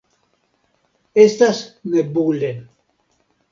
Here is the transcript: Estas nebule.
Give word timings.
Estas 1.25 1.61
nebule. 1.93 2.51